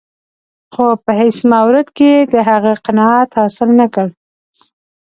خو 0.73 0.85
په 1.03 1.11
هېڅ 1.19 1.37
مورد 1.51 1.87
کې 1.97 2.09
یې 2.23 2.27
د 2.33 2.35
هغه 2.49 2.73
قناعت 2.85 3.29
حاصل 3.39 3.69
نه 3.79 3.87
کړ. 3.93 4.07